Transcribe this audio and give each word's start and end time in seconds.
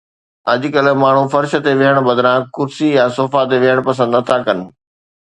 اڄڪلهه 0.51 0.95
ماڻهو 1.01 1.23
فرش 1.33 1.51
تي 1.67 1.71
ويهڻ 1.81 1.97
بدران 2.07 2.39
ڪرسي 2.55 2.87
يا 2.97 3.05
صوفا 3.17 3.41
تي 3.51 3.57
ويهڻ 3.65 3.79
پسند 3.89 4.09
نٿا 4.19 4.37
ڪن 4.49 4.57